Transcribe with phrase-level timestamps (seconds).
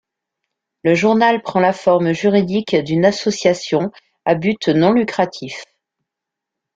[0.83, 3.91] Le journal prend la forme juridique d'une association
[4.25, 5.63] à but non lucratif.